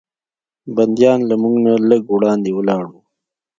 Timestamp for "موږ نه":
1.41-1.73